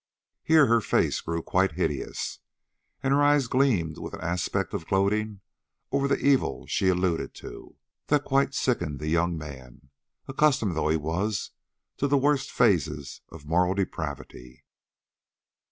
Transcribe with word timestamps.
Here 0.43 0.65
her 0.65 0.81
face 0.81 1.21
grew 1.21 1.43
quite 1.43 1.73
hideous, 1.73 2.39
and 3.03 3.13
her 3.13 3.21
eyes 3.21 3.45
gleamed 3.45 3.99
with 3.99 4.15
an 4.15 4.21
aspect 4.21 4.73
of 4.73 4.87
gloating 4.87 5.41
over 5.91 6.07
the 6.07 6.17
evil 6.17 6.65
she 6.65 6.87
alluded 6.87 7.35
to, 7.35 7.75
that 8.07 8.23
quite 8.23 8.55
sickened 8.55 8.97
the 8.99 9.09
young 9.09 9.37
man, 9.37 9.91
accustomed 10.27 10.75
though 10.75 10.89
he 10.89 10.97
was 10.97 11.51
to 11.97 12.07
the 12.07 12.17
worst 12.17 12.49
phases 12.51 13.21
of 13.31 13.45
moral 13.45 13.75
depravity. 13.75 14.63